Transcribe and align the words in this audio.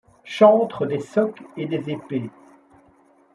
Chantres 0.23 0.87
des 0.87 0.99
socs 0.99 1.43
et 1.57 1.67
des 1.67 1.91
épées,- 1.91 2.31